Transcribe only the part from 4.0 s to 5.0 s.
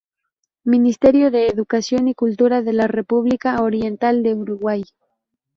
del Uruguay.